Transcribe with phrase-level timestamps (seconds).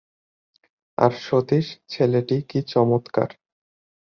[0.97, 3.29] আর সতীশ ছেলেটি কী চমৎকার!